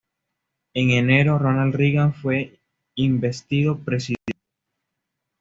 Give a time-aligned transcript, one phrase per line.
[0.73, 2.59] En enero, Ronald Reagan fue
[2.95, 4.33] investido presidente.